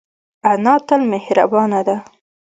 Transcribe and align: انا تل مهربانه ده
انا 0.51 0.75
تل 0.87 1.01
مهربانه 1.11 1.79
ده 1.87 1.95